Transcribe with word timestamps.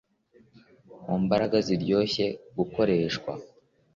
Mu 1.05 1.15
mbaraga 1.23 1.57
ziryoshye 1.67 2.25
gukoreshwa 2.57 3.31